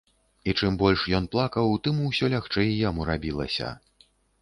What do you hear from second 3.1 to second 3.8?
рабілася.